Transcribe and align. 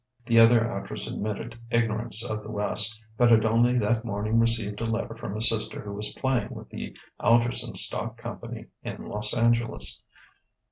The 0.25 0.39
other 0.39 0.67
actress 0.67 1.07
admitted 1.07 1.59
ignorance 1.69 2.25
of 2.27 2.41
the 2.41 2.49
West, 2.49 2.99
but 3.17 3.29
had 3.29 3.45
only 3.45 3.77
that 3.77 4.03
morning 4.03 4.39
received 4.39 4.81
a 4.81 4.85
letter 4.85 5.13
from 5.13 5.37
a 5.37 5.41
sister 5.41 5.79
who 5.79 5.93
was 5.93 6.15
playing 6.19 6.55
with 6.55 6.69
the 6.71 6.97
Algerson 7.21 7.77
stock 7.77 8.17
company 8.17 8.65
in 8.81 9.05
Los 9.07 9.31
Angeles. 9.37 10.01